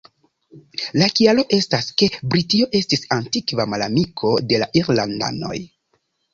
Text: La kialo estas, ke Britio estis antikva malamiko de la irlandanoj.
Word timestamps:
La 1.01 1.09
kialo 1.19 1.43
estas, 1.57 1.91
ke 2.01 2.09
Britio 2.33 2.69
estis 2.81 3.05
antikva 3.19 3.69
malamiko 3.77 4.35
de 4.51 4.65
la 4.65 4.73
irlandanoj. 4.83 5.57